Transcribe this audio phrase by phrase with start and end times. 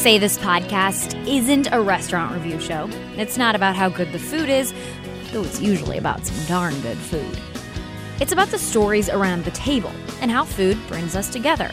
[0.00, 2.88] say this podcast isn't a restaurant review show.
[3.18, 4.72] It's not about how good the food is,
[5.30, 7.38] though it's usually about some darn good food.
[8.18, 9.92] It's about the stories around the table
[10.22, 11.70] and how food brings us together.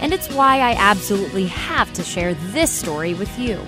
[0.00, 3.62] And it's why I absolutely have to share this story with you.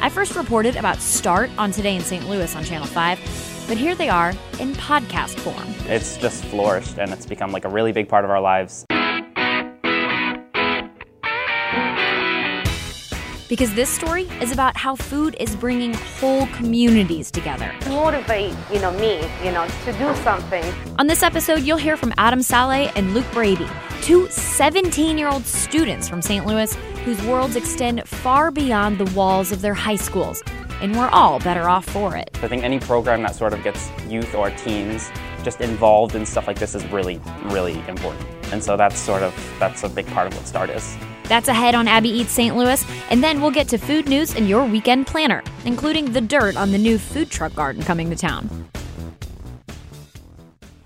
[0.00, 2.28] I first reported about Start on Today in St.
[2.28, 5.72] Louis on Channel 5, but here they are in podcast form.
[5.88, 8.84] It's just flourished and it's become like a really big part of our lives.
[13.48, 17.72] Because this story is about how food is bringing whole communities together.
[17.88, 20.64] motivate, you know, me, you know, to do something.
[20.98, 23.68] On this episode, you'll hear from Adam Saleh and Luke Brady,
[24.02, 26.44] two 17 year old students from St.
[26.44, 26.74] Louis
[27.06, 30.42] whose worlds extend far beyond the walls of their high schools.
[30.82, 32.36] And we're all better off for it.
[32.42, 35.08] I think any program that sort of gets youth or teens
[35.44, 38.26] just involved in stuff like this is really, really important.
[38.52, 40.96] And so that's sort of that's a big part of what Start is.
[41.28, 42.56] That's ahead on Abby Eats St.
[42.56, 46.56] Louis, and then we'll get to food news and your weekend planner, including the dirt
[46.56, 48.68] on the new food truck garden coming to town.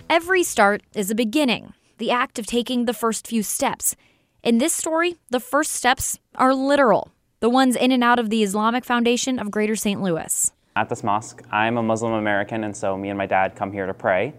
[0.09, 3.95] Every start is a beginning, the act of taking the first few steps.
[4.43, 8.43] In this story, the first steps are literal, the ones in and out of the
[8.43, 10.03] Islamic Foundation of Greater St.
[10.03, 10.53] Louis.
[10.75, 13.87] At this mosque, I'm a Muslim American, and so me and my dad come here
[13.87, 14.33] to pray.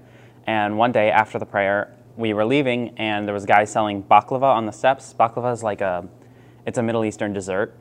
[0.48, 4.04] And one day after the prayer, we were leaving, and there was a guy selling
[4.04, 5.14] baklava on the steps.
[5.20, 6.08] Baklava is like a,
[6.66, 7.76] it's a Middle Eastern dessert.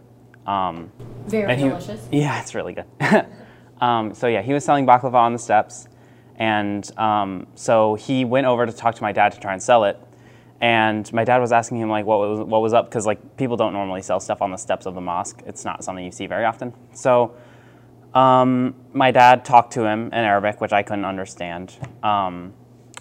[0.47, 0.91] Um,
[1.27, 2.87] Very he- yeah, it's really good.
[3.81, 5.87] um, so yeah, he was selling baklava on the steps,
[6.37, 9.85] and um, so he went over to talk to my dad to try and sell
[9.85, 10.01] it.
[10.63, 13.57] And my dad was asking him like what was what was up because like people
[13.57, 15.41] don't normally sell stuff on the steps of the mosque.
[15.47, 16.75] It's not something you see very often.
[16.93, 17.35] So
[18.15, 21.75] um, my dad talked to him in Arabic, which I couldn't understand.
[22.03, 22.53] Um,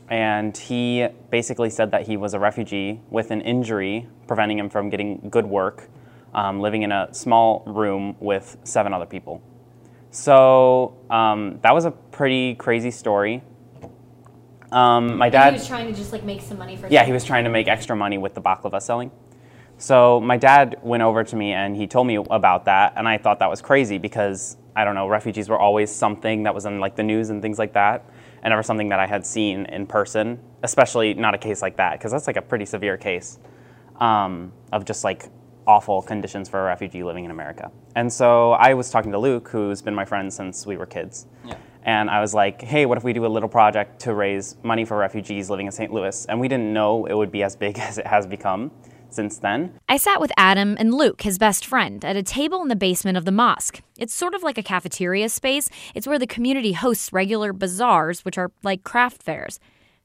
[0.09, 4.89] and he basically said that he was a refugee with an injury preventing him from
[4.89, 5.89] getting good work,
[6.33, 9.41] um, living in a small room with seven other people.
[10.11, 13.43] So um, that was a pretty crazy story.
[14.71, 15.53] Um, my dad.
[15.53, 17.49] he was trying to just like make some money for Yeah, he was trying to
[17.49, 19.11] make extra money with the baklava selling.
[19.77, 23.17] So my dad went over to me and he told me about that, and I
[23.17, 26.79] thought that was crazy because I don't know, refugees were always something that was in
[26.79, 28.05] like the news and things like that,
[28.43, 30.39] and never something that I had seen in person.
[30.63, 33.39] Especially not a case like that because that's like a pretty severe case
[33.99, 35.29] um, of just like
[35.67, 37.71] awful conditions for a refugee living in America.
[37.95, 41.27] And so I was talking to Luke, who's been my friend since we were kids.
[41.83, 44.83] And I was like, hey, what if we do a little project to raise money
[44.83, 45.93] for refugees living in St.
[45.93, 46.25] Louis?
[46.25, 48.71] And we didn't know it would be as big as it has become
[49.09, 49.79] since then.
[49.87, 53.17] I sat with Adam and Luke, his best friend, at a table in the basement
[53.17, 53.81] of the mosque.
[53.97, 55.69] It's sort of like a cafeteria space.
[55.95, 59.59] It's where the community hosts regular bazaars, which are like craft fairs.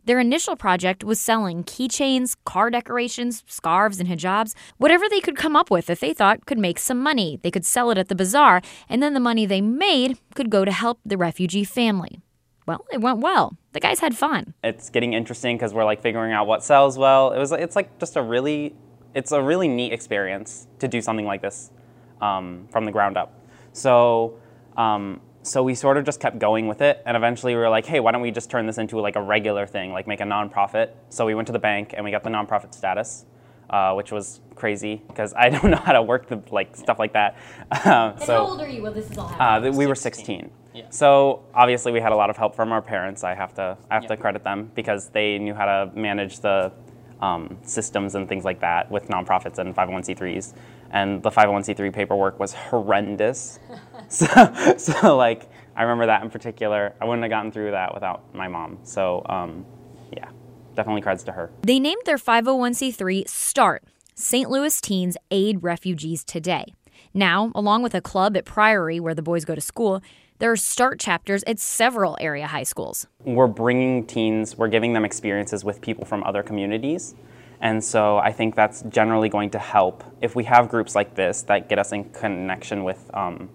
[0.07, 5.57] Their initial project was selling keychains, car decorations, scarves, and hijabs, whatever they could come
[5.57, 7.41] up with that they thought could make some money.
[7.43, 10.67] They could sell it at the bazaar, and then the money they made could go
[10.67, 12.21] to help the refugee family.
[12.67, 13.57] Well, it went well.
[13.73, 14.55] The guys had fun.
[14.63, 17.33] It's getting interesting because we're like figuring out what sells well.
[17.33, 18.75] It was it's like just a really
[19.15, 21.71] it's a really neat experience to do something like this
[22.21, 23.41] um, from the ground up.
[23.73, 24.39] So
[24.77, 27.85] um, so we sort of just kept going with it, and eventually we were like,
[27.85, 30.25] hey, why don't we just turn this into like a regular thing, like make a
[30.25, 30.91] nonprofit?
[31.11, 33.27] So we went to the bank and we got the nonprofit status,
[33.69, 37.13] uh, which was crazy because I don't know how to work the like stuff like
[37.13, 37.37] that.
[37.85, 40.51] Uh, so how old are you when this is all uh, we were 16.
[40.91, 43.23] So obviously we had a lot of help from our parents.
[43.23, 46.73] I have to I have to credit them because they knew how to manage the
[47.25, 50.53] um, systems and things like that with nonprofits and 501c3s.
[50.91, 53.59] And the 501c3 paperwork was horrendous.
[54.09, 54.27] so,
[54.77, 56.95] so like I remember that in particular.
[57.01, 58.79] I wouldn't have gotten through that without my mom.
[58.83, 59.65] So um,
[60.13, 60.29] yeah,
[60.75, 61.51] definitely creds to her.
[61.63, 63.85] They named their 501c3 START,
[64.15, 64.51] St.
[64.51, 66.75] Louis Teens Aid Refugees Today.
[67.15, 70.03] Now, along with a club at Priory where the boys go to school,
[70.45, 73.07] there are START chapters at several area high schools.
[73.25, 77.15] we're bringing teens, we're giving them experiences with people from other communities.
[77.63, 81.41] And so I think that's generally going to help if we have groups like this
[81.45, 83.49] that get us in connection with um,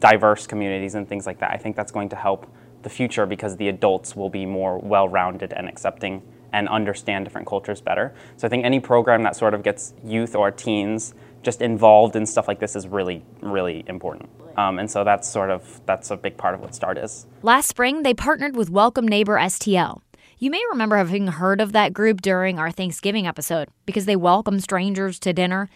[0.00, 1.52] diverse communities and things like that.
[1.52, 2.52] I think that's going to help
[2.82, 7.46] the future because the adults will be more well rounded and accepting and understand different
[7.46, 8.12] cultures better.
[8.36, 11.14] So I think any program that sort of gets youth or teens
[11.44, 14.28] just involved in stuff like this is really, really important.
[14.56, 17.26] Um, and so that's sort of that's a big part of what START is.
[17.42, 20.00] Last spring, they partnered with Welcome Neighbor STL.
[20.38, 24.58] You may remember having heard of that group during our Thanksgiving episode because they welcome
[24.60, 25.68] strangers to dinner.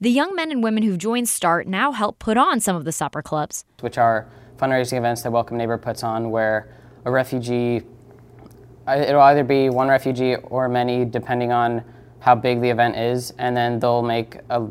[0.00, 2.92] The young men and women who've joined START now help put on some of the
[2.92, 3.64] supper clubs.
[3.80, 4.26] which are
[4.56, 6.74] fundraising events that Welcome Neighbor puts on where
[7.04, 7.82] a refugee,
[8.88, 11.84] it'll either be one refugee or many depending on
[12.20, 14.66] how big the event is, and then they'll make a,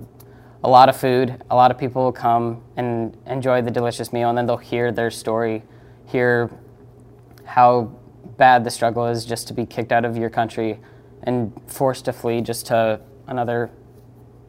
[0.65, 1.43] a lot of food.
[1.51, 4.91] A lot of people will come and enjoy the delicious meal, and then they'll hear
[4.91, 5.61] their story,
[6.07, 6.49] hear
[7.45, 7.91] how
[8.37, 10.79] bad the struggle is just to be kicked out of your country
[11.21, 13.69] and forced to flee just to another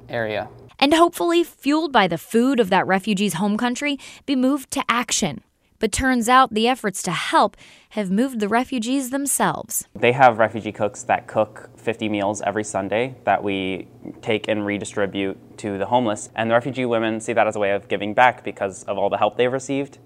[0.08, 0.48] area.
[0.78, 5.42] And hopefully, fueled by the food of that refugee's home country, be moved to action.
[5.78, 7.56] But turns out the efforts to help
[7.90, 9.88] have moved the refugees themselves.
[9.94, 13.88] They have refugee cooks that cook 50 meals every Sunday that we
[14.22, 16.30] take and redistribute to the homeless.
[16.34, 19.10] And the refugee women see that as a way of giving back because of all
[19.10, 19.98] the help they've received.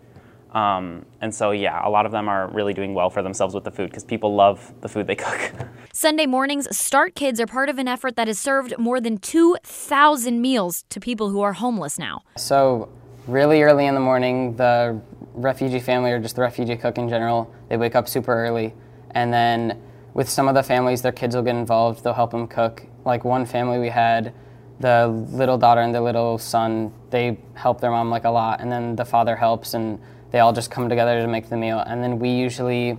[0.53, 3.65] Um, and so, yeah, a lot of them are really doing well for themselves with
[3.65, 5.53] the food because people love the food they cook.
[5.93, 10.41] Sunday mornings, Start Kids are part of an effort that has served more than 2,000
[10.41, 12.23] meals to people who are homeless now.
[12.37, 12.89] So,
[13.27, 15.01] really early in the morning, the
[15.41, 18.75] refugee family or just the refugee cook in general, they wake up super early.
[19.13, 19.81] And then
[20.15, 22.85] with some of the families, their kids will get involved, they'll help them cook.
[23.05, 24.35] Like one family we had,
[24.81, 28.61] the little daughter and the little son, they help their mom like a lot.
[28.61, 30.01] And then the father helps and
[30.31, 31.81] they all just come together to make the meal.
[31.81, 32.97] And then we usually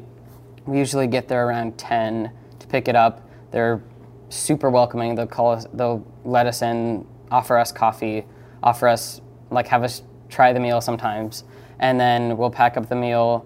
[0.66, 3.28] we usually get there around 10 to pick it up.
[3.52, 3.82] They're
[4.30, 5.16] super welcoming.
[5.16, 8.26] They'll call us, they'll let us in, offer us coffee,
[8.62, 11.44] offer us like have us try the meal sometimes,
[11.82, 13.46] and then we'll pack up the meal.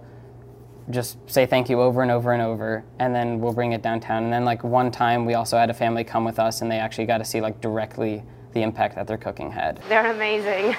[0.91, 4.25] Just say thank you over and over and over, and then we'll bring it downtown.
[4.25, 6.77] And then, like one time, we also had a family come with us, and they
[6.77, 8.23] actually got to see like directly
[8.55, 9.81] the impact that their cooking had.
[9.89, 10.75] They're amazing.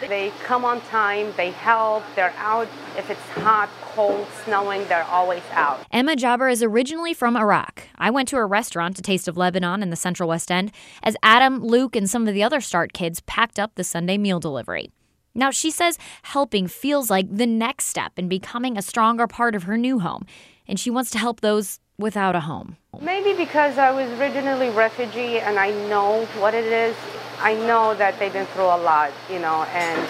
[0.08, 2.66] they come on time, they help, they're out
[2.96, 5.84] if it's hot, cold, snowing, they're always out.
[5.92, 7.82] Emma Jaber is originally from Iraq.
[7.96, 10.72] I went to a restaurant, to Taste of Lebanon in the Central West End,
[11.02, 14.40] as Adam, Luke, and some of the other START kids packed up the Sunday meal
[14.40, 14.90] delivery.
[15.34, 19.64] Now, she says helping feels like the next step in becoming a stronger part of
[19.64, 20.26] her new home,
[20.68, 22.76] and she wants to help those without a home.
[23.00, 26.96] Maybe because I was originally refugee and I know what it is.
[27.40, 30.08] I know that they've been through a lot, you know, and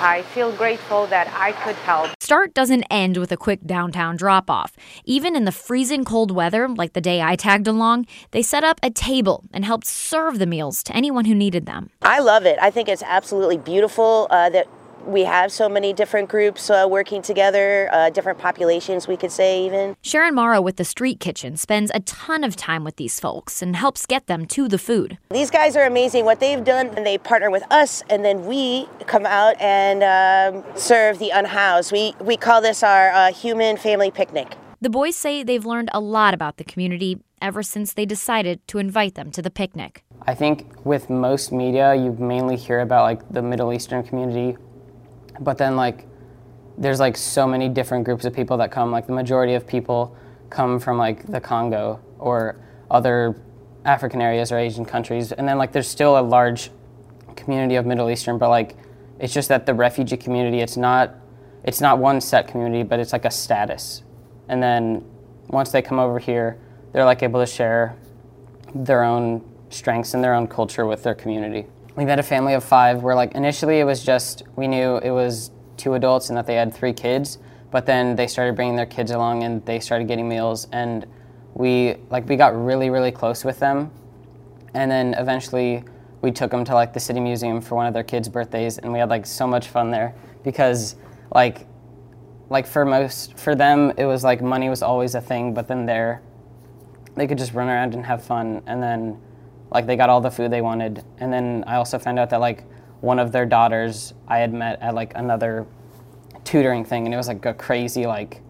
[0.00, 2.10] I feel grateful that I could help.
[2.20, 4.76] Start doesn't end with a quick downtown drop off.
[5.04, 8.78] Even in the freezing cold weather, like the day I tagged along, they set up
[8.82, 11.90] a table and helped serve the meals to anyone who needed them.
[12.02, 12.58] I love it.
[12.60, 14.68] I think it's absolutely beautiful uh, that
[15.08, 19.64] we have so many different groups uh, working together, uh, different populations, we could say,
[19.64, 19.96] even.
[20.02, 23.74] Sharon Morrow with the Street Kitchen spends a ton of time with these folks and
[23.74, 25.16] helps get them to the food.
[25.30, 26.26] These guys are amazing.
[26.26, 30.64] What they've done, and they partner with us, and then we come out and um,
[30.76, 31.90] serve the unhoused.
[31.90, 34.56] We, we call this our uh, human family picnic.
[34.80, 38.78] The boys say they've learned a lot about the community ever since they decided to
[38.78, 40.04] invite them to the picnic.
[40.26, 44.56] I think with most media, you mainly hear about like the Middle Eastern community
[45.40, 46.06] but then like
[46.76, 50.16] there's like so many different groups of people that come like the majority of people
[50.50, 52.56] come from like the congo or
[52.90, 53.40] other
[53.84, 55.32] african areas or asian countries.
[55.32, 56.70] And then like there's still a large
[57.36, 58.76] community of middle eastern but like
[59.18, 61.14] it's just that the refugee community it's not
[61.64, 64.02] it's not one set community but it's like a status.
[64.48, 65.04] And then
[65.48, 66.58] once they come over here
[66.92, 67.96] they're like able to share
[68.74, 71.66] their own strengths and their own culture with their community
[71.98, 75.10] we met a family of five where like initially it was just we knew it
[75.10, 77.38] was two adults and that they had three kids
[77.72, 81.06] but then they started bringing their kids along and they started getting meals and
[81.54, 83.90] we like we got really really close with them.
[84.74, 85.82] And then eventually
[86.22, 88.92] we took them to like the city museum for one of their kids birthdays and
[88.92, 90.94] we had like so much fun there because
[91.34, 91.66] like
[92.48, 95.84] like for most for them it was like money was always a thing but then
[95.84, 96.22] there
[97.16, 98.62] they could just run around and have fun.
[98.68, 99.20] And then
[99.70, 102.40] like they got all the food they wanted and then i also found out that
[102.40, 102.64] like
[103.00, 105.66] one of their daughters i had met at like another
[106.44, 108.40] tutoring thing and it was like a crazy like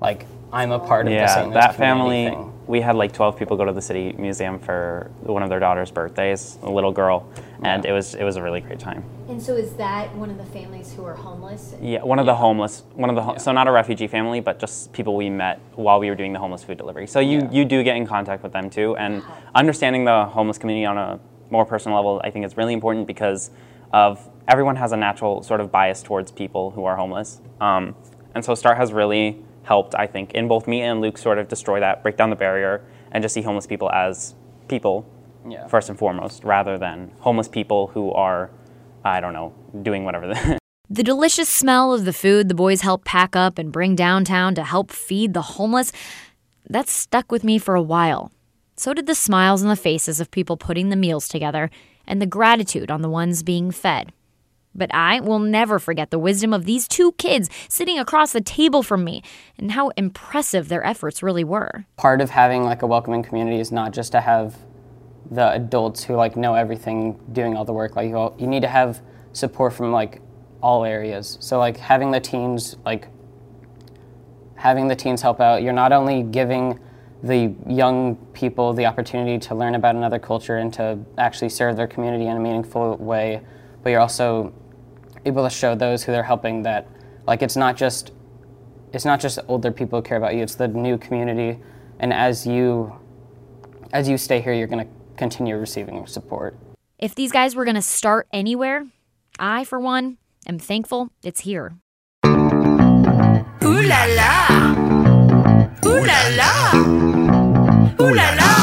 [0.00, 1.54] like i'm a part of yeah, the St.
[1.54, 2.36] that family.
[2.66, 5.90] We had like 12 people go to the city museum for one of their daughter's
[5.90, 7.28] birthdays, a little girl,
[7.62, 9.04] and it was it was a really great time.
[9.28, 11.74] And so is that one of the families who are homeless?
[11.80, 14.58] Yeah, one of the homeless, one of the ho- so not a refugee family, but
[14.58, 17.06] just people we met while we were doing the homeless food delivery.
[17.06, 19.22] So you you do get in contact with them too, and
[19.54, 21.18] understanding the homeless community on a
[21.50, 23.50] more personal level, I think is really important because
[23.92, 27.94] of everyone has a natural sort of bias towards people who are homeless, um,
[28.34, 31.48] and so Start has really helped, I think, in both me and Luke sort of
[31.48, 34.34] destroy that, break down the barrier, and just see homeless people as
[34.68, 35.06] people
[35.48, 35.66] Yeah.
[35.66, 38.50] first and foremost, rather than homeless people who are,
[39.04, 39.52] I don't know,
[39.82, 40.32] doing whatever.
[40.34, 40.58] they
[40.90, 44.62] The delicious smell of the food the boys help pack up and bring downtown to
[44.62, 45.92] help feed the homeless,
[46.68, 48.30] that stuck with me for a while.
[48.76, 51.70] So did the smiles on the faces of people putting the meals together
[52.06, 54.12] and the gratitude on the ones being fed.
[54.74, 58.82] But I will never forget the wisdom of these two kids sitting across the table
[58.82, 59.22] from me
[59.58, 61.84] and how impressive their efforts really were.
[61.96, 64.56] part of having like a welcoming community is not just to have
[65.30, 67.96] the adults who like know everything doing all the work.
[67.96, 69.00] Like you, you need to have
[69.32, 70.20] support from like
[70.60, 71.38] all areas.
[71.40, 73.08] So like having the teens like
[74.56, 76.78] having the teens help out, you're not only giving
[77.22, 81.86] the young people the opportunity to learn about another culture and to actually serve their
[81.86, 83.40] community in a meaningful way,
[83.82, 84.52] but you're also
[85.24, 86.88] able to show those who they're helping that
[87.26, 88.12] like it's not just
[88.92, 91.58] it's not just older people who care about you, it's the new community.
[91.98, 92.92] And as you
[93.92, 96.56] as you stay here, you're gonna continue receiving support.
[96.98, 98.86] If these guys were going to start anywhere,
[99.38, 101.74] I, for one, am thankful it's here.
[102.24, 102.30] Ooh
[103.82, 104.46] la la.
[105.84, 106.72] Ooh la la.
[108.00, 108.61] Ooh la la.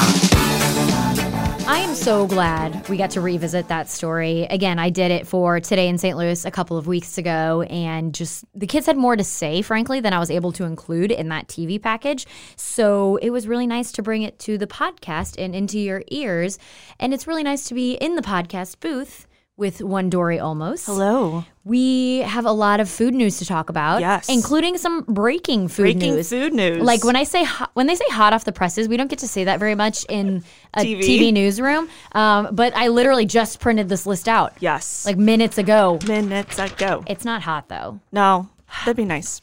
[1.89, 4.43] Am so glad we got to revisit that story.
[4.43, 6.15] Again, I did it for Today in St.
[6.15, 9.99] Louis a couple of weeks ago, and just the kids had more to say, frankly,
[9.99, 12.27] than I was able to include in that TV package.
[12.55, 16.59] So it was really nice to bring it to the podcast and into your ears.
[16.99, 19.25] And it's really nice to be in the podcast booth
[19.59, 20.85] with one Dory Olmos.
[20.85, 21.43] Hello.
[21.65, 24.27] We have a lot of food news to talk about, Yes.
[24.29, 26.29] including some breaking food Breaking news.
[26.29, 26.81] food news.
[26.81, 29.19] Like when I say hot, when they say hot off the presses, we don't get
[29.19, 31.01] to say that very much in a TV.
[31.01, 31.89] TV, newsroom.
[32.13, 35.05] Um, but I literally just printed this list out Yes.
[35.05, 35.99] like minutes ago.
[36.07, 37.03] minutes ago.
[37.05, 37.99] It's not hot though.
[38.11, 38.47] No,
[38.85, 39.41] that'd be nice.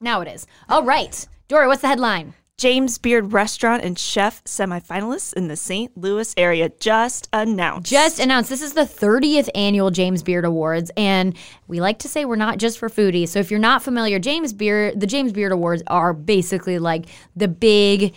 [0.00, 0.46] Now it is.
[0.68, 2.34] All right, Dory, what's the headline?
[2.58, 5.94] James Beard Restaurant and Chef semifinalists in the St.
[5.94, 7.90] Louis area just announced.
[7.90, 11.36] Just announced this is the 30th annual James Beard Awards, and
[11.68, 13.28] we like to say we're not just for foodies.
[13.28, 17.04] So if you're not familiar, James Beard, the James Beard Awards are basically like
[17.36, 18.14] the big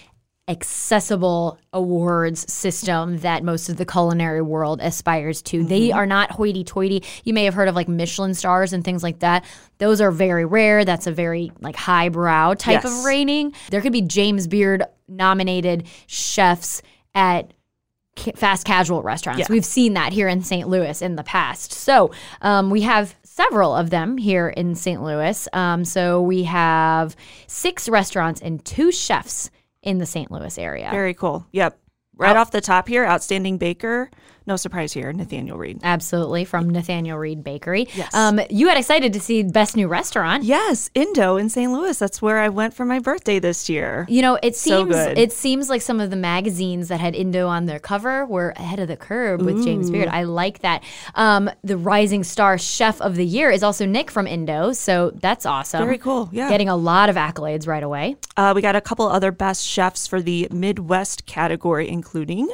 [0.50, 5.63] accessible awards system that most of the culinary world aspires to.
[5.63, 7.03] They are not hoity toity.
[7.24, 9.46] You may have heard of like Michelin stars and things like that.
[9.77, 10.84] Those are very rare.
[10.84, 12.86] That's a very like highbrow type Yes.
[12.86, 13.53] of rating.
[13.70, 16.82] There could be James Beard nominated chefs
[17.13, 17.53] at
[18.18, 19.41] ca- fast casual restaurants.
[19.41, 19.46] Yeah.
[19.50, 20.68] We've seen that here in St.
[20.68, 21.72] Louis in the past.
[21.74, 25.01] So um, we have several of them here in St.
[25.01, 25.48] Louis.
[25.53, 27.15] Um, so we have
[27.48, 30.31] six restaurants and two chefs in the St.
[30.31, 30.89] Louis area.
[30.91, 31.45] Very cool.
[31.51, 31.79] Yep.
[32.15, 34.12] Right off the top here, outstanding baker.
[34.50, 35.79] No surprise here, Nathaniel Reid.
[35.84, 37.88] Absolutely, from Nathaniel Reid Bakery.
[37.94, 38.12] Yes.
[38.15, 40.44] Um, you had excited to see Best New Restaurant.
[40.44, 41.72] Yes, Indo in St.
[41.72, 42.00] Louis.
[42.00, 44.08] That's where I went for my birthday this year.
[44.10, 45.20] You know, it So seems good.
[45.20, 48.79] it seems like some of the magazines that had Indo on their cover were ahead
[48.79, 50.08] of the curve with James Beard.
[50.08, 50.82] I like that.
[51.13, 55.46] Um, the Rising Star Chef of the Year is also Nick from Indo, so that's
[55.46, 55.84] awesome.
[55.86, 56.50] Very cool, yeah.
[56.50, 58.15] getting a lot of accolades right away.
[58.36, 62.50] Uh, we got a couple other best chefs for the Midwest category, including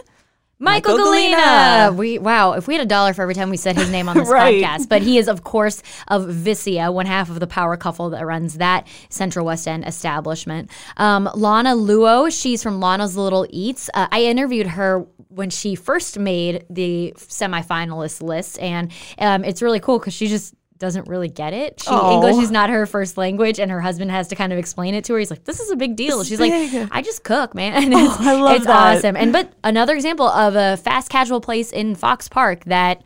[0.57, 1.35] Michael, Michael Gallina.
[1.37, 1.95] Gallina.
[1.97, 4.15] We wow, if we had a dollar for every time we said his name on
[4.17, 4.63] this Right.
[4.63, 4.87] podcast.
[4.87, 8.57] But he is of course of Vicia, one half of the power couple that runs
[8.59, 10.71] that Central West End establishment.
[10.97, 13.89] Um, Lona Luo, she's from Lona's Little Eats.
[13.93, 19.81] Uh, I interviewed her when she first made the semifinalist list, and um, it's really
[19.81, 21.81] cool because she just doesn't really get it.
[21.81, 22.13] She, Aw.
[22.13, 25.03] English is not her first language, and her husband has to kind of explain it
[25.05, 25.19] to her.
[25.19, 26.73] He's like, "This is a big deal." She's big.
[26.73, 28.97] like, "I just cook, man." It's, I love it's that.
[28.97, 29.15] awesome.
[29.15, 33.03] And but another example of a fast casual place in Fox Park that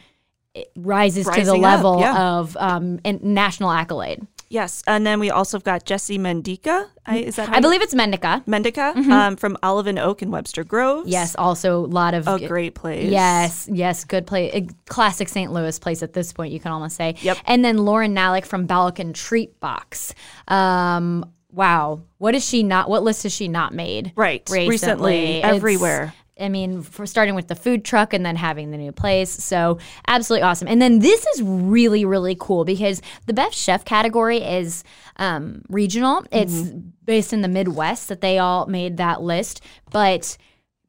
[0.75, 2.37] rises to the Rising up, level yeah.
[2.37, 4.25] of um, national accolade.
[4.49, 6.87] Yes, and then we also have got Jesse Mendica.
[7.05, 8.43] I, is that I believe it's Mendica.
[8.45, 11.07] Mendica um, from Olive and Oak in Webster Groves?
[11.07, 13.11] Yes, also a lot of a great place.
[13.11, 14.51] Yes, yes, good place.
[14.55, 15.51] A classic St.
[15.51, 17.15] Louis place at this point, you can almost say.
[17.21, 17.37] Yep.
[17.45, 20.15] And then Loryn Nalic from Balkan Treat Box.
[20.47, 22.89] Um, wow, what is she not?
[22.89, 24.13] What list has she not made?
[24.15, 26.13] Right, recently, It's- everywhere.
[26.39, 29.29] I mean, for starting with the food truck and then having the new place.
[29.31, 29.77] So
[30.07, 30.67] absolutely awesome.
[30.67, 34.83] And then this is really, really cool because the best chef category is
[35.17, 36.25] um, regional.
[36.31, 36.79] It's Mm-hmm.
[37.05, 39.61] based in the Midwest that they all made that list.
[39.91, 40.37] But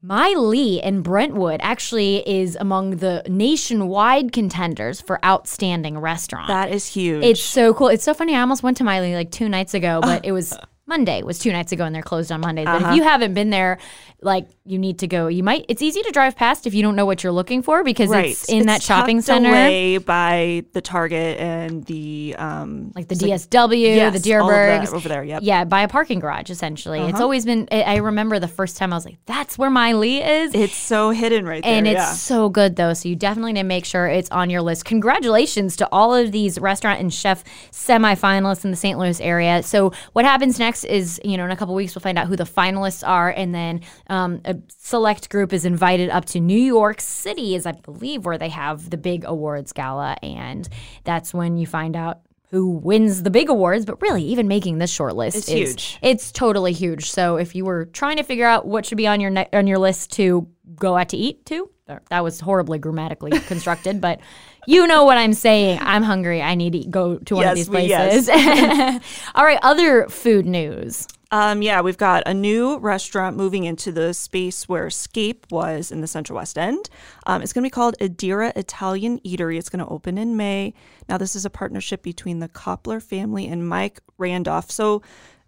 [0.03, 6.47] Mai Lee in Brentwood actually is among the nationwide contenders for outstanding restaurant.
[6.47, 7.23] That is huge.
[7.23, 7.89] It's so cool.
[7.89, 8.35] It's so funny.
[8.35, 11.19] I almost went to Mai Lee like two nights ago, but it was Monday.
[11.19, 12.65] It was two nights ago, and they're closed on Mondays.
[12.65, 12.89] But Uh-huh.
[12.91, 13.77] if you haven't been there,
[14.21, 15.27] like you need to go.
[15.27, 15.65] You might.
[15.67, 18.31] It's easy to drive past if you don't know what you're looking for because right.
[18.31, 19.49] it's in that shopping center.
[19.49, 25.09] away by the Target and the um, Like the it's DSW, Yes, the Dierbergs, over
[25.09, 25.37] there, yep.
[25.37, 25.45] Uh-huh.
[25.45, 26.99] Yeah, by a parking garage, essentially.
[26.99, 27.67] It's always been.
[27.71, 30.75] I I remember the first time I was like, "That's where Mai Lee is." It's
[30.75, 31.73] so hidden right there.
[31.73, 32.11] and it's yeah.
[32.13, 35.75] so good though so you definitely need to make sure it's on your list congratulations
[35.75, 40.25] to all of these restaurant and chef semifinalists in the st louis area so what
[40.25, 43.07] happens next is you know in a couple weeks we'll find out who the finalists
[43.07, 43.81] are and then
[44.11, 48.37] um, a select group is invited up to new york city is i believe where
[48.37, 50.69] they have the big awards gala and
[51.03, 54.91] that's when you find out who wins the big awards, but really, even making this
[54.91, 55.99] short list It's is huge.
[56.01, 57.09] It's totally huge.
[57.09, 59.67] So if you were trying to figure out what should be on your ne- on
[59.67, 61.69] your list to go out to eat to.
[62.09, 64.19] That was horribly grammatically constructed, but
[64.67, 65.79] you know what I'm saying.
[65.81, 66.41] I'm hungry.
[66.41, 68.25] I need to go to one of Yes, these we- yes.
[68.27, 69.01] places.
[69.35, 71.07] All right, other food news.
[71.33, 76.01] Um, yeah, we've got a new restaurant moving into the space where Scape was in
[76.01, 76.89] the Central West End.
[77.25, 79.57] Um, it's going to be called Adira Italian Eatery.
[79.57, 80.73] It's going to open in May.
[81.07, 84.69] Now, this is a partnership between the Koppler family and Mike Randolph.
[84.71, 85.01] So,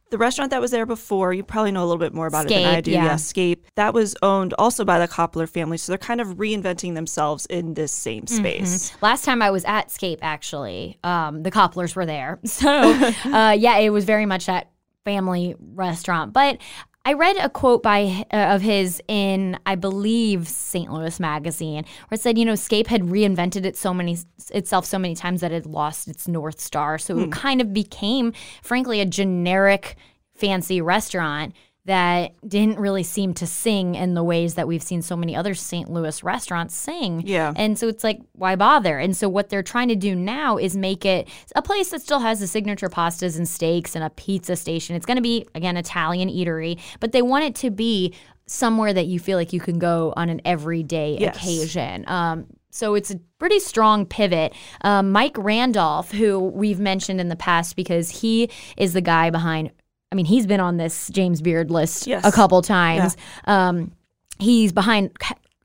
[0.10, 2.50] the restaurant that was there before, you probably know a little bit more about it
[2.50, 2.92] than I do.
[2.92, 3.16] yeah.
[3.16, 3.66] Scape.
[3.76, 5.78] That was owned also by the Koppler family.
[5.78, 8.36] So, they're kind of reinventing themselves in this same Mm-hmm.
[8.66, 8.94] space.
[9.02, 12.40] Last time I was at Scape, actually, um, the Kopplers were there.
[12.46, 14.70] So, uh, yeah, it was very much that
[15.06, 16.32] family restaurant.
[16.32, 16.60] But
[17.06, 20.92] I read a quote by uh, of his in, I believe, St.
[20.92, 24.18] Louis Magazine, where it said, you know, Scape had reinvented it so many
[24.52, 26.98] itself so many times that it lost its north star.
[26.98, 28.32] So it kind of became,
[28.62, 29.98] frankly, a generic
[30.34, 31.54] fancy restaurant
[31.86, 35.54] that didn't really seem to sing in the ways that we've seen so many other
[35.54, 35.90] St.
[35.92, 37.24] Louis restaurants sing.
[37.26, 37.52] Yeah.
[37.58, 38.98] And so it's like, why bother?
[39.00, 42.20] And so what they're trying to do now is make it a place that still
[42.20, 44.96] has the signature pastas and steaks and a pizza station.
[44.96, 48.14] It's going to be, again, Italian eatery, but they want it to be
[48.46, 51.36] somewhere that you feel like you can go on an everyday Yes.
[51.36, 52.06] occasion.
[52.08, 54.54] Um, so it's a pretty strong pivot.
[54.82, 59.72] Um, Mike Randolph, who we've mentioned in the past because he is the guy behind,
[60.14, 62.24] I mean, he's been on this James Beard list Yes.
[62.24, 63.18] a couple times.
[63.46, 63.92] Um,
[64.38, 65.10] he's behind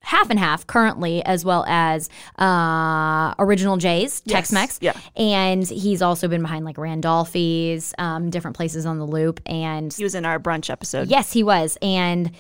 [0.01, 4.79] half and half currently, as well as uh, Original J's, Tex Mex.
[4.81, 4.95] yeah.
[5.17, 9.41] And he's also been behind like Randolfi's, um, different places on the loop.
[9.45, 11.09] And He was in our brunch episode.
[11.09, 12.31] Yes, he was, and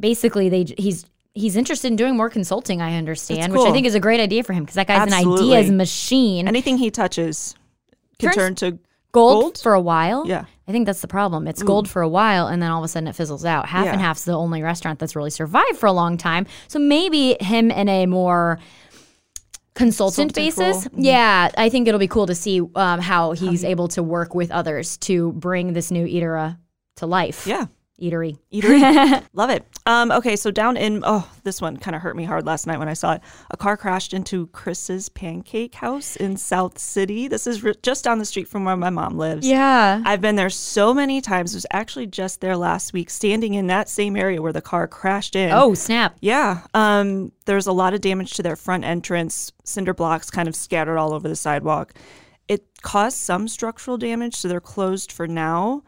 [0.00, 2.80] basically they he's he's interested in doing more consulting.
[2.80, 5.06] I understand, That's which I think is a great idea for him because that guy's
[5.06, 5.54] an Absolutely.
[5.54, 6.48] ideas machine.
[6.48, 7.54] Anything he touches
[8.18, 8.78] can turn to
[9.12, 9.58] gold, gold?
[9.58, 10.26] for a while.
[10.26, 10.44] Yeah.
[10.66, 11.48] I think that's the problem.
[11.48, 13.66] It's gold for a while, and then all of a sudden it fizzles out.
[13.66, 14.06] Half and Yeah.
[14.06, 16.46] half's the only restaurant that's really survived for a long time.
[16.68, 18.58] So maybe him in a more
[19.74, 20.86] consultant Consultant basis.
[20.92, 21.00] role.
[21.00, 21.04] Mhm.
[21.04, 24.50] Yeah, I think it'll be cool to see um, how he's able to work with
[24.50, 26.56] others to bring this new eater
[26.96, 27.46] to life.
[27.46, 27.66] Yeah.
[28.00, 28.38] Eatery.
[28.52, 29.22] Eatery.
[29.32, 29.64] Love it.
[29.88, 32.78] Um, okay, so down in oh, this one kind of hurt me hard last night
[32.78, 33.22] when I saw it.
[33.50, 37.26] A car crashed into Chris's Pancake House in South City.
[37.26, 39.48] This is re- just down the street from where my mom lives.
[39.48, 40.02] Yeah.
[40.04, 41.54] I've been there so many times.
[41.54, 45.34] was actually just there last week, standing in that same area where the car crashed
[45.34, 45.52] in.
[45.52, 46.18] Oh, snap.
[46.20, 46.66] Yeah.
[46.74, 50.98] Um, there's a lot of damage to their front entrance, cinder blocks kind of scattered
[50.98, 51.94] all over the sidewalk.
[52.46, 55.82] It caused some structural damage, so they're closed for now.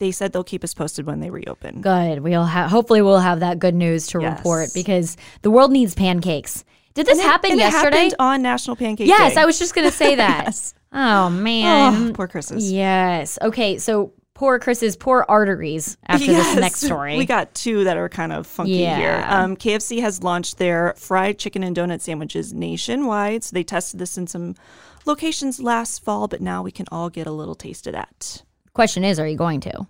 [0.00, 1.80] They said they'll keep us posted when they reopen.
[1.82, 2.20] Good.
[2.20, 4.38] We'll have hopefully we'll have that good news to Yes.
[4.38, 6.64] report because the world needs pancakes.
[6.94, 7.96] Did this And happen and it yesterday?
[7.98, 9.40] happened on National Pancake yes, Day.
[9.42, 10.44] I was just gonna say that.
[10.46, 10.74] Yes.
[10.92, 12.08] Oh man.
[12.10, 12.72] Oh, poor Chris's.
[12.72, 13.38] Yes.
[13.40, 13.78] Okay.
[13.78, 17.16] So poor Chris's poor arteries after this next story.
[17.16, 18.96] We got two that are kind of funky Yeah.
[18.96, 19.24] here.
[19.28, 23.44] Um, KFC has launched their fried chicken and donut sandwiches nationwide.
[23.44, 24.56] So they tested this in some
[25.04, 28.42] locations last fall, but now we can all get a little taste of that.
[28.72, 29.86] Question is, are you going to?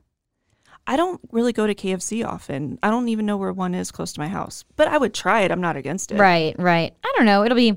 [0.87, 2.79] I don't really go to KFC often.
[2.83, 5.43] I don't even know where one is close to my house, but I would try
[5.43, 5.51] it.
[5.51, 6.19] I'm not against it.
[6.19, 6.55] Right.
[6.59, 6.95] Right.
[7.05, 7.45] I don't know.
[7.45, 7.77] It'll be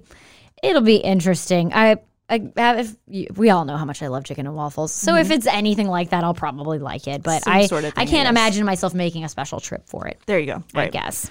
[0.63, 1.73] it'll be interesting.
[1.73, 1.97] I.
[2.29, 5.29] I, have, if we all know how much I love chicken and waffles, so if
[5.29, 7.21] it's anything like that, I'll probably like it.
[7.21, 7.49] But Mm-hmm.
[7.49, 10.19] I, sort of I can't I imagine myself making a special trip for it.
[10.25, 10.63] There you go.
[10.73, 10.91] I Right.
[10.91, 11.29] guess.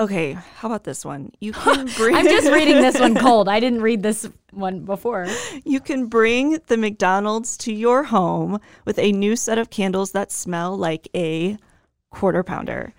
[0.00, 0.32] Okay.
[0.32, 1.30] How about this one?
[1.40, 2.16] You can bring.
[2.16, 3.48] I'm just reading this one cold.
[3.48, 5.26] I didn't read this one before.
[5.64, 10.32] You can bring the McDonald's to your home with a new set of candles that
[10.32, 11.58] smell like a
[12.10, 12.94] quarter pounder.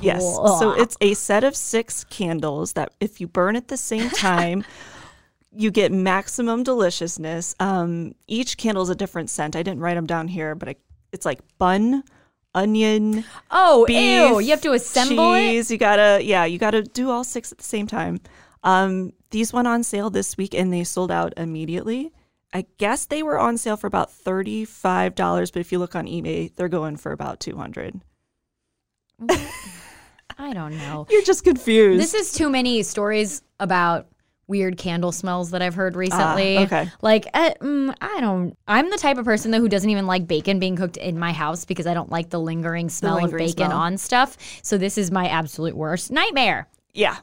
[0.00, 0.22] Yes.
[0.22, 4.64] So it's a set of six candles that if you burn at the same time,
[5.50, 7.56] you get maximum deliciousness.
[7.58, 9.56] Um, each candle is a different scent.
[9.56, 10.76] I didn't write them down here, but I,
[11.12, 12.04] it's like bun,
[12.54, 14.38] onion, Oh, beef, ew!
[14.40, 15.70] You have to assemble it.
[15.70, 18.20] You gotta, yeah, you gotta do all six at the same time.
[18.62, 22.12] Um, these went on sale this week and they sold out immediately.
[22.52, 26.06] I guess they were on sale for about thirty-five dollars, but if you look on
[26.06, 28.00] eBay, they're going for about two hundred.
[30.38, 31.06] I don't know.
[31.10, 32.00] You're just confused.
[32.00, 34.06] This is too many stories about
[34.52, 36.58] weird candle smells that I've heard recently.
[36.58, 36.90] Ah, okay.
[37.00, 38.54] Like, uh, mm, I don't.
[38.68, 41.32] I'm the type of person though who doesn't even like bacon being cooked in my
[41.32, 43.78] house because I don't like the lingering smell lingering of bacon smell.
[43.78, 44.36] on stuff.
[44.62, 46.68] So this is my absolute worst nightmare.
[46.92, 47.16] yeah,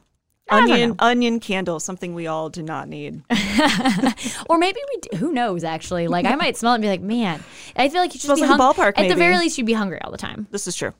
[0.50, 3.22] onion onion candle, something we all do not need.
[4.48, 5.00] Or maybe we.
[5.00, 5.62] Do, who knows?
[5.62, 7.42] Actually, like I might smell it and be like, man,
[7.76, 9.72] I feel like you should be like a ballpark, At the very least, you'd be
[9.72, 10.48] hungry all the time.
[10.50, 10.92] This is true.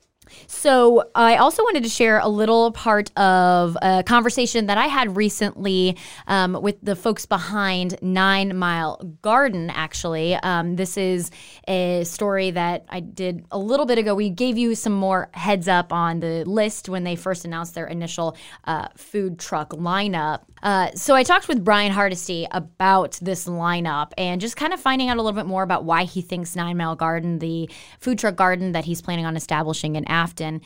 [0.47, 5.15] So, I also wanted to share a little part of a conversation that I had
[5.15, 10.35] recently um, with the folks behind Nine Mile Garden, actually.
[10.35, 11.31] Um, this is
[11.67, 14.15] a story that I did a little bit ago.
[14.15, 17.87] We gave you some more heads up on the list when they first announced their
[17.87, 20.41] initial uh, food truck lineup.
[20.63, 25.09] Uh, so, I talked with Brian Hardesty about this lineup and just kind of finding
[25.09, 27.69] out a little bit more about why he thinks Nine Mile Garden, the
[27.99, 30.61] food truck garden that he's planning on establishing in Afton,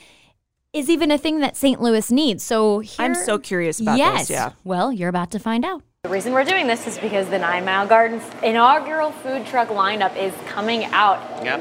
[0.73, 1.81] is even a thing that St.
[1.81, 2.43] Louis needs.
[2.43, 4.27] So here, I'm so curious about yes.
[4.27, 4.31] this.
[4.31, 4.51] Yeah.
[4.65, 5.81] Well, you're about to find out.
[6.03, 10.15] The reason we're doing this is because the Nine Mile Gardens inaugural food truck lineup
[10.17, 11.19] is coming out.
[11.43, 11.58] Yeah.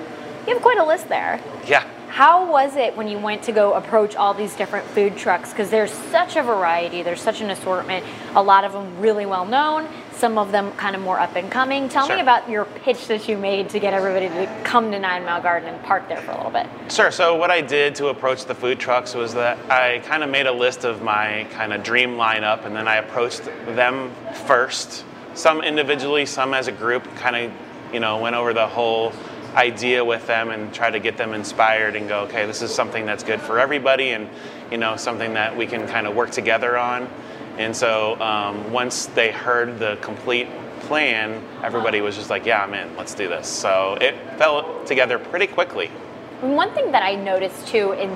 [0.46, 1.40] You have quite a list there.
[1.66, 1.88] Yeah.
[2.14, 5.50] How was it when you went to go approach all these different food trucks?
[5.50, 8.06] Because there's such a variety, there's such an assortment.
[8.36, 11.50] A lot of them really well known, some of them kind of more up and
[11.50, 11.88] coming.
[11.88, 12.14] Tell Sure.
[12.14, 15.42] me about your pitch that you made to get everybody to come to Nine Mile
[15.42, 16.68] Garden and park there for a little bit.
[16.88, 17.10] Sure.
[17.10, 20.46] So what I did to approach the food trucks was that I kind of made
[20.46, 23.42] a list of my kind of dream lineup, and then I approached
[23.74, 24.12] them
[24.46, 25.04] first.
[25.34, 27.12] Some individually, some as a group.
[27.16, 27.52] Kind of,
[27.92, 29.12] you know, went over the whole
[29.54, 33.06] idea with them and try to get them inspired and go, okay, this is something
[33.06, 34.28] that's good for everybody, and
[34.70, 37.08] you know, something that we can kind of work together on.
[37.58, 40.48] And so um, once they heard the complete
[40.80, 42.96] plan, everybody was just like, yeah, I'm in.
[42.96, 43.48] Let's do this.
[43.48, 45.90] So it fell together pretty quickly.
[46.42, 48.10] And One thing that I noticed too, in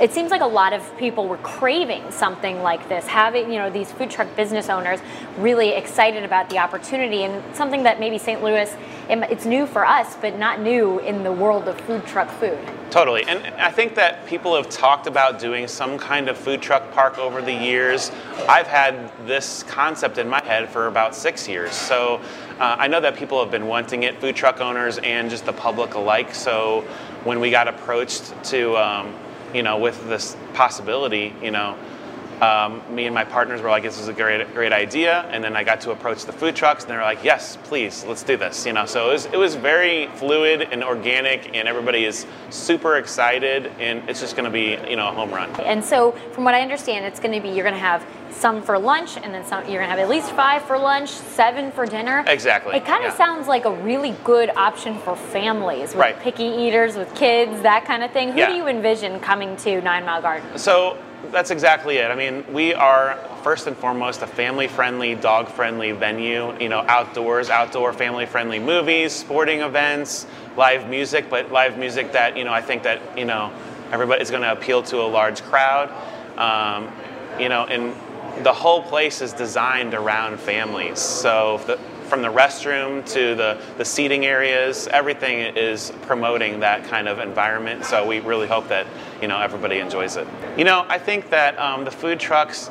[0.00, 3.70] it seems like a lot of people were craving something like this, having you know
[3.70, 5.00] these food truck business owners
[5.38, 8.42] really excited about the opportunity, and something that maybe St.
[8.42, 8.74] Louis,
[9.08, 12.58] it's new for us, but not new in the world of food truck food.
[12.90, 13.24] Totally.
[13.24, 17.18] And I think that people have talked about doing some kind of food truck park
[17.18, 18.10] over the years.
[18.48, 21.72] I've had this concept in my head for about six years.
[21.72, 22.20] So
[22.58, 25.52] uh, I know that people have been wanting it, food truck owners and just the
[25.52, 26.34] public alike.
[26.34, 26.82] So
[27.24, 29.14] when we got approached to, um,
[29.52, 31.76] you know, with this possibility, you know,
[32.42, 35.56] um, me and my partners were like, "This is a great, great idea." And then
[35.56, 38.36] I got to approach the food trucks, and they were like, "Yes, please, let's do
[38.36, 42.26] this." You know, so it was, it was very fluid and organic, and everybody is
[42.50, 45.50] super excited, and it's just going to be, you know, a home run.
[45.60, 48.60] And so, from what I understand, it's going to be you're going to have some
[48.62, 49.60] for lunch, and then some.
[49.64, 52.22] You're going to have at least five for lunch, seven for dinner.
[52.26, 53.16] Exactly, It kind of yeah.
[53.16, 56.20] sounds like a really good option for families with Right.
[56.20, 58.32] picky eaters, with kids, that kind of thing.
[58.32, 58.48] Who Yeah.
[58.48, 60.58] do you envision coming to Nine Mile Garden?
[60.58, 60.98] So
[61.30, 62.10] that's exactly it.
[62.10, 66.58] I mean, we are first and foremost a family-friendly, dog-friendly venue.
[66.60, 72.44] You know, outdoors, outdoor family-friendly movies, sporting events, live music, but live music that you
[72.44, 73.52] know I think that you know
[73.92, 75.90] everybody is going to appeal to a large crowd.
[76.38, 76.90] Um,
[77.40, 77.94] you know, and
[78.44, 80.98] the whole place is designed around families.
[80.98, 87.08] So the, from the restroom to the, the seating areas, everything is promoting that kind
[87.08, 87.84] of environment.
[87.84, 88.86] So we really hope that
[89.20, 90.26] you know everybody enjoys it.
[90.56, 92.70] You know, I think that um, the food trucks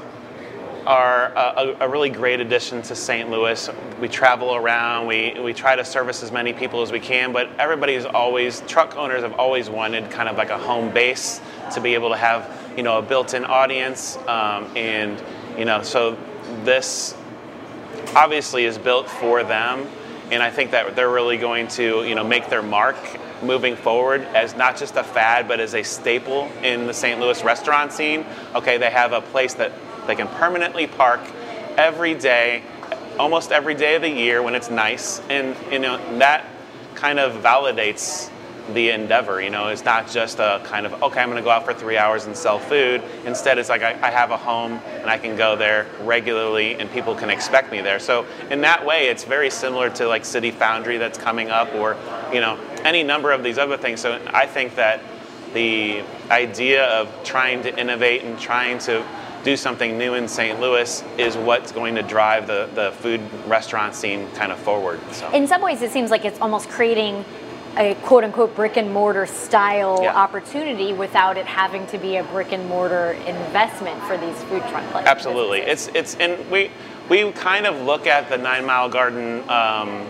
[0.85, 3.29] are a, a really great addition to St.
[3.29, 3.69] Louis.
[3.99, 7.49] We travel around, we, we try to service as many people as we can, but
[7.57, 11.41] everybody's always, truck owners have always wanted kind of like a home base
[11.73, 14.17] to be able to have, you know, a built-in audience.
[14.27, 15.21] Um, and,
[15.57, 16.17] you know, so
[16.63, 17.15] this
[18.15, 19.87] obviously is built for them.
[20.31, 22.95] And I think that they're really going to, you know, make their mark
[23.43, 27.19] moving forward as not just a fad, but as a staple in the St.
[27.19, 28.25] Louis restaurant scene.
[28.55, 29.71] Okay, they have a place that
[30.07, 31.21] they can permanently park
[31.77, 32.63] every day,
[33.19, 35.21] almost every day of the year when it's nice.
[35.29, 36.45] And, you know, that
[36.95, 38.31] kind of validates
[38.73, 39.41] the endeavor.
[39.41, 41.73] You know, it's not just a kind of, okay, I'm going to go out for
[41.73, 43.03] three hours and sell food.
[43.25, 46.89] Instead, it's like I, I have a home and I can go there regularly and
[46.91, 47.99] people can expect me there.
[47.99, 51.97] So, in that way, it's very similar to like City Foundry that's coming up or,
[52.33, 53.99] you know, any number of these other things.
[54.01, 55.01] So, I think that
[55.53, 59.05] the idea of trying to innovate and trying to
[59.45, 60.59] do something new in St.
[60.59, 64.99] Louis is what's going to drive the, the food restaurant scene kind of forward.
[65.11, 65.31] So.
[65.33, 67.23] In some ways, it seems like it's almost creating
[67.77, 70.15] a quote unquote brick and mortar style Yeah.
[70.15, 74.83] opportunity without it having to be a brick and mortar investment for these food truck
[74.91, 75.07] places.
[75.07, 75.61] Absolutely.
[75.61, 76.71] It's it's and we
[77.09, 80.05] we kind of look at the Nine Mile Garden um,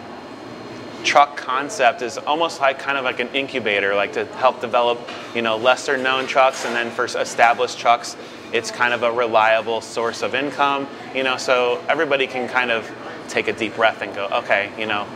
[1.03, 4.99] truck concept as almost like kind of like an incubator, like to help develop
[5.33, 8.15] you know lesser known trucks, and then for established trucks,
[8.53, 10.87] it's kind of a reliable source of income.
[11.13, 12.89] You know, so everybody can kind of
[13.27, 15.07] take a deep breath and go, okay, you know.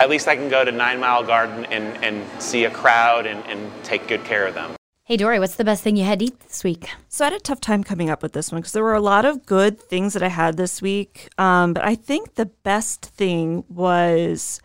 [0.00, 3.44] At least I can go to Nine Mile Garden and, and see a crowd and,
[3.44, 4.74] and take good care of them.
[5.04, 6.88] Hey, Dory, what's the best thing you had to eat this week?
[7.08, 9.00] So I had a tough time coming up with this one because there were a
[9.00, 11.28] lot of good things that I had this week.
[11.36, 14.62] Um, but I think the best thing was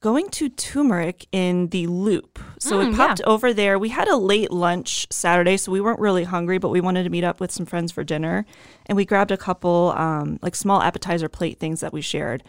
[0.00, 2.40] going to turmeric in the loop.
[2.58, 3.78] So Mm, we popped over there.
[3.78, 7.10] We had a late lunch Saturday, so we weren't really hungry, but we wanted to
[7.10, 8.44] meet up with some friends for dinner.
[8.86, 12.42] And we grabbed a couple um, like small appetizer plate things that we shared.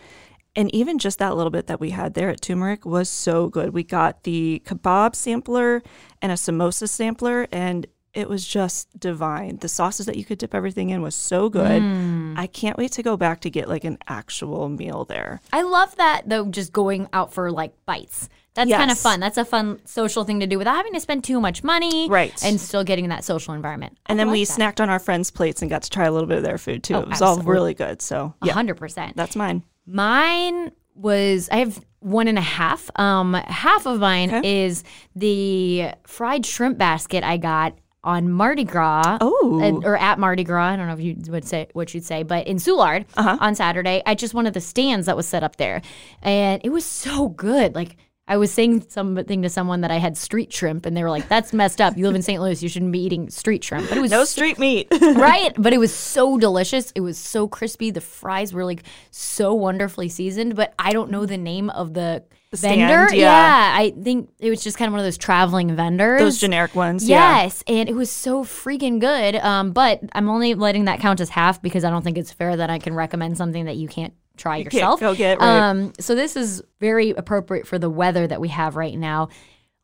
[0.55, 3.73] And even just that little bit that we had there at turmeric was so good.
[3.73, 5.81] We got the kebab sampler
[6.21, 9.57] and a samosa sampler, and it was just divine.
[9.57, 11.81] The sauces that you could dip everything in was so good.
[11.81, 12.37] Mm.
[12.37, 15.41] I can't wait to go back to get like an actual meal there.
[15.51, 18.29] I love that though, just going out for like bites.
[18.53, 19.19] That's kind of fun.
[19.19, 22.07] That's a fun social thing to do without having to spend too much money.
[22.07, 22.31] Right.
[22.43, 23.97] And still getting that social environment.
[24.05, 24.59] And I then like we that.
[24.59, 26.83] snacked on our friends' plates and got to try a little bit of their food
[26.83, 26.93] too.
[26.93, 28.03] Oh, it was all really good.
[28.03, 29.15] So A yeah, hundred percent.
[29.17, 29.63] that's mine.
[29.85, 32.89] Mine was I have one and a half.
[32.99, 34.83] Um, half of mine is
[35.15, 39.17] the fried shrimp basket I got on Mardi Gras.
[39.21, 39.81] Oh.
[39.83, 40.73] or at Mardi Gras.
[40.73, 43.37] I don't know if you would say what you'd say, but in Soulard Uh-huh.
[43.39, 45.81] on Saturday, I just one of the stands that was set up there,
[46.21, 47.75] and it was so good.
[47.75, 47.97] Like.
[48.25, 51.27] I was saying something to someone that I had street shrimp, and they were like,
[51.27, 51.97] "That's messed up.
[51.97, 52.41] You live in St.
[52.41, 52.63] Louis.
[52.63, 54.87] You shouldn't be eating street shrimp." But it was No street meat.
[55.01, 55.51] right?
[55.61, 56.91] But it was so delicious.
[56.91, 57.91] It was so crispy.
[57.91, 62.23] The fries were like so wonderfully seasoned, but I don't know the name of the,
[62.53, 63.13] vendor.
[63.13, 63.73] yeah.
[63.75, 66.21] I think it was just kind of one of those traveling vendors.
[66.21, 67.07] Those generic ones.
[67.07, 67.43] Yeah.
[67.43, 69.35] Yes, and it was so freaking good.
[69.37, 72.55] Um, but I'm only letting that count as half because I don't think it's fair
[72.55, 74.99] that I can recommend something that you can't try can't yourself.
[74.99, 75.69] go get, right.
[75.69, 79.29] Um, so this is very appropriate for the weather that we have right now.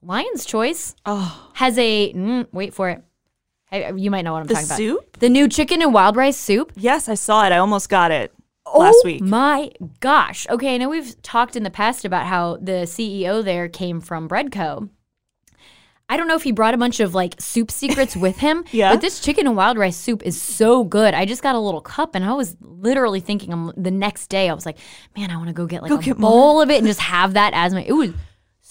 [0.01, 3.03] Lion's Choice Oh, has a mm, wait for it.
[3.71, 4.77] I- You might know what I'm the talking about.
[4.77, 5.17] soup?
[5.19, 6.71] The new chicken and wild rice soup.
[6.75, 7.51] Yes, I saw it.
[7.51, 8.33] I almost got it
[8.65, 9.21] last oh week.
[9.21, 10.47] my gosh.
[10.49, 14.27] Okay, I know we've talked in the past about how the CEO there came from
[14.29, 14.89] Breadco.
[16.11, 18.91] I don't know if he brought a bunch of like soup secrets with him, Yeah.
[18.91, 21.13] but this chicken and wild rice soup is so good.
[21.13, 24.49] I just got a little cup and I was literally thinking um, the next day,
[24.49, 24.77] I was like,
[25.15, 26.99] man, I want to go get like Go a get bowl of it and just
[26.99, 27.83] have that as my.
[27.83, 28.09] It was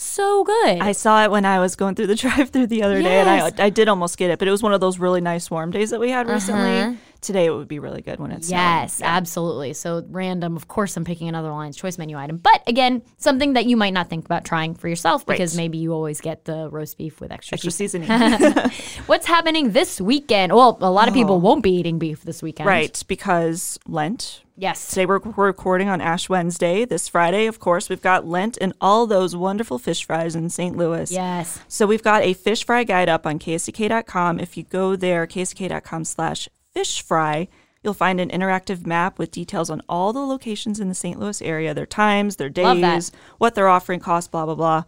[0.01, 0.79] so good.
[0.81, 3.51] I saw it when I was going through the drive-through the other day, and I
[3.67, 5.91] I did almost get it, but it was one of those really nice warm days
[5.91, 6.97] that we had recently.
[7.21, 8.49] Today it would be really good when it's.
[8.51, 8.61] Uh-huh.
[8.61, 9.73] Yes, absolutely.
[9.73, 10.55] So random.
[10.57, 13.93] Of course, I'm picking another Lion's Choice menu item, but again, something that you might
[13.93, 15.65] not think about trying for yourself because Right.
[15.65, 18.09] maybe you always get the roast beef with extra, extra seasoning.
[18.09, 18.71] seasoning.
[19.07, 20.53] What's happening this weekend?
[20.53, 22.69] Well, a lot of people won't be eating beef this weekend.
[22.69, 24.43] right, because Lent.
[24.61, 24.89] Yes.
[24.89, 26.85] Today we're, we're recording on Ash Wednesday.
[26.85, 30.77] This Friday, of course, we've got Lent and all those wonderful fish fries in St.
[30.77, 31.13] Louis.
[31.13, 31.61] Yes.
[31.69, 34.41] So we've got a fish fry guide up on ksdk.com.
[34.41, 37.47] If you go there, ksdk.com slash fish fry,
[37.85, 41.21] you'll find an interactive map with details on all the locations in the St.
[41.21, 44.83] Louis area, their times, their days, what they're offering, cost, blah, blah, blah.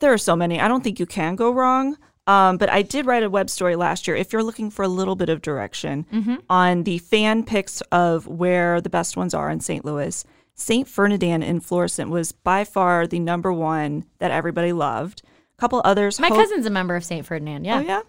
[0.00, 0.60] There are so many.
[0.60, 1.96] I don't think you can go wrong.
[2.32, 4.16] Um, but I did write a web story last year.
[4.16, 6.36] If you're looking for a little bit of direction Mm-hmm.
[6.48, 9.84] on the fan picks of where the best ones are in St.
[9.84, 10.86] Louis, St.
[10.88, 15.22] Ferdinand in Florissant was by far the number one that everybody loved.
[15.58, 16.20] A couple others.
[16.20, 17.24] My Ho- cousin's a member of St.
[17.26, 17.64] Ferdinand.
[17.64, 17.78] Yeah.
[17.78, 18.02] Oh yeah.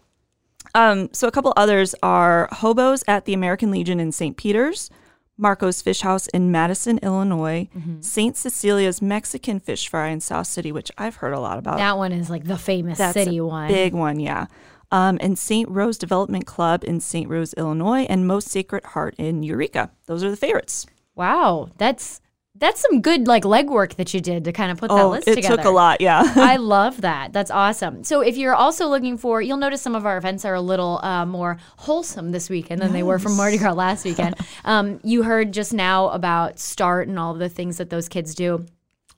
[0.75, 4.37] Um, so a couple others are Hobos at the American Legion in St.
[4.37, 4.89] Peter's,
[5.37, 8.01] Marco's Fish House in Madison, Illinois, Mm-hmm.
[8.01, 8.37] St.
[8.37, 11.77] Cecilia's Mexican Fish Fry in South City, which I've heard a lot about.
[11.77, 13.67] That one is like the famous That's city one.
[13.67, 14.45] big one, yeah.
[14.91, 15.67] Um, and St.
[15.69, 17.27] Rose Development Club in St.
[17.27, 19.89] Rose, Illinois, and Most Sacred Heart in Eureka.
[20.05, 20.85] Those are the favorites.
[21.15, 21.69] Wow.
[21.77, 22.21] That's
[22.55, 25.27] that's some good like legwork that you did to kind of put that oh, list
[25.27, 25.55] it together.
[25.55, 26.23] It took a lot, yeah.
[26.35, 27.33] I love that.
[27.33, 28.03] That's awesome.
[28.03, 30.99] So if you're also looking for, you'll notice some of our events are a little
[31.03, 34.35] uh, more wholesome this weekend than they were from Mardi Gras last weekend.
[34.65, 38.65] um, you heard just now about Start and all the things that those kids do.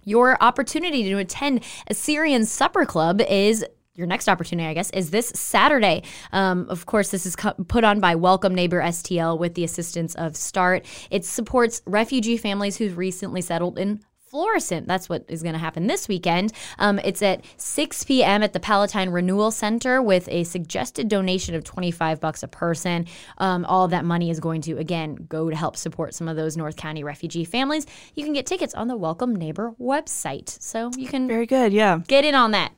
[0.06, 5.10] Your opportunity to attend a Syrian supper club is your next opportunity, I guess, is
[5.10, 6.04] this Saturday.
[6.32, 10.16] Um, of course, this is co- put on by Welcome Neighbor STL with the assistance
[10.16, 10.86] of START.
[11.10, 14.02] It supports refugee families who've recently settled in
[14.36, 14.86] Florissant.
[14.86, 16.52] That's what is going to happen this weekend.
[16.78, 18.44] Um, it's at 6 p.m.
[18.44, 23.06] at the Pallottine Renewal Center with a suggested donation of 25 bucks a person.
[23.38, 26.36] Um, all of that money is going to again go to help support some of
[26.36, 27.86] those North County refugee families.
[28.14, 32.00] You can get tickets on the Welcome Neighbor website, so you can Very good, yeah.
[32.06, 32.74] get in on that.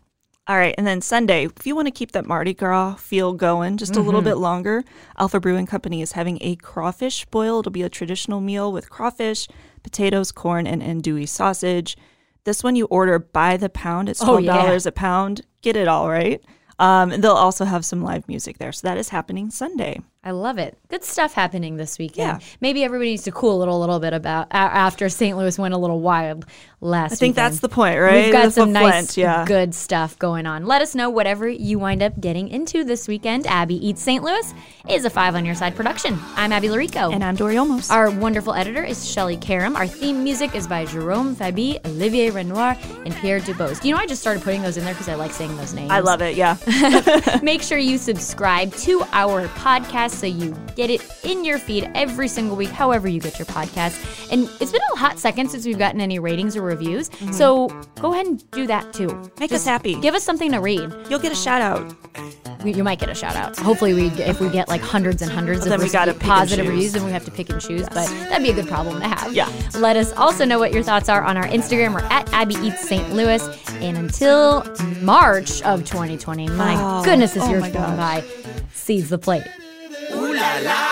[0.50, 3.76] All right, and then Sunday, if you want to keep that Mardi Gras feel going
[3.76, 4.86] just a little bit longer,
[5.18, 7.60] Alpha Brewing Company is having a crawfish boil.
[7.60, 9.50] It'll be a traditional meal with crawfish,
[9.84, 11.98] potatoes, corn, and andouille sausage.
[12.46, 14.08] This one you order by the pound.
[14.08, 14.56] It's Oh, twelve yeah.
[14.56, 15.42] dollars a pound.
[15.62, 16.42] Get it all right.
[16.80, 20.00] Um, and they'll also have some live music there, so that is happening Sunday.
[20.28, 20.78] I love it.
[20.90, 22.42] Good stuff happening this weekend.
[22.42, 22.48] Yeah.
[22.60, 25.38] Maybe everybody needs to cool it a little bit about after St.
[25.38, 26.46] Louis went a little wild
[26.82, 27.36] last I think weekend.
[27.54, 28.26] that's the point, right?
[28.26, 29.46] We've got That's some nice, yeah.
[29.46, 30.66] good stuff going on.
[30.66, 33.48] Let us know whatever you wind up getting into this weekend.
[33.48, 34.22] Abby Eats St.
[34.22, 34.54] Louis
[34.90, 36.20] is a Five on Your Side production.
[36.36, 37.14] I'm Abby Llorico.
[37.14, 37.90] And I'm Dory Olmos.
[37.90, 39.78] Our wonderful editor is Shelly Karam.
[39.78, 43.82] Our theme music is by Jerome Fabi, Olivier Renoir, and Pierre Dubose.
[43.84, 45.90] You know, I just started putting those in there because I like saying those names.
[45.90, 46.36] I love it.
[46.36, 46.58] Yeah.
[47.42, 52.28] Make sure you subscribe to our podcast so you get it in your feed every
[52.28, 54.32] single week, however you get your podcast.
[54.32, 57.10] And it's been a hot second since we've gotten any ratings or reviews.
[57.32, 57.68] So
[58.02, 59.08] go ahead and do that too.
[59.08, 59.40] Mm-hmm.
[59.40, 59.96] Make us happy.
[60.02, 60.92] Give us something to read.
[61.10, 61.94] You'll get a shout out.
[62.64, 63.56] We, you might get a shout out.
[63.60, 66.30] Hopefully, we if we get like hundreds and hundreds Well, of we gotta reviews- pick
[66.30, 67.84] and positive reviews, then we have to pick and choose.
[67.90, 69.32] But that'd be a good problem to have.
[69.34, 69.52] Yeah.
[69.76, 71.94] Let us also know what your thoughts are on our Instagram.
[71.94, 73.14] We're at Abby Eats St.
[73.14, 73.48] Louis.
[73.76, 74.64] And until
[75.02, 78.24] March of 2020, my Oh, goodness, this oh year's going by.
[78.74, 79.44] Seize the plate.
[80.38, 80.87] La la.